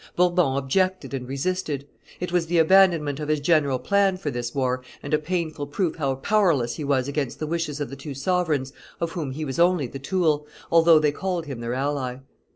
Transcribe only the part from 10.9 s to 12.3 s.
they called him their ally.